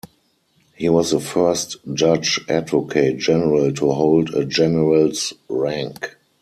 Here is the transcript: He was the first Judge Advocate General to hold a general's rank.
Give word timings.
He 0.75 0.89
was 0.89 1.11
the 1.11 1.19
first 1.19 1.75
Judge 1.93 2.39
Advocate 2.49 3.19
General 3.19 3.71
to 3.73 3.91
hold 3.91 4.33
a 4.33 4.43
general's 4.45 5.31
rank. 5.47 6.17